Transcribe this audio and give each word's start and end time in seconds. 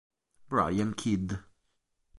Brian 0.49 0.95
Kidd 0.97 1.45